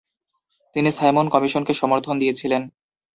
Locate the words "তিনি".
0.75-0.89